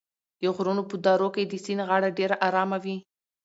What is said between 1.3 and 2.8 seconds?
کې د سیند غاړه ډېره ارامه